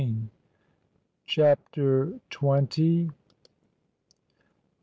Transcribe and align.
CHAPTER 1.27 2.19
TWENTY. 2.31 3.11